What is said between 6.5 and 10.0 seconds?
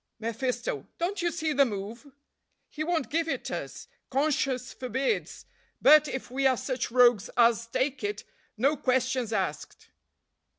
such rogues as take it, no questions asked."